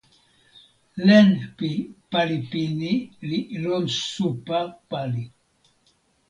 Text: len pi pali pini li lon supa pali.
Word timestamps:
len 1.07 1.27
pi 1.57 1.69
pali 2.11 2.37
pini 2.49 2.93
li 3.29 3.39
lon 3.63 3.83
supa 4.11 4.59
pali. 4.89 5.23